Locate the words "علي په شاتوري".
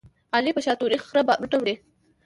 0.35-0.97